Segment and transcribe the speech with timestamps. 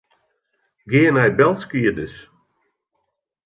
[0.89, 2.15] Gean nei belskiednis.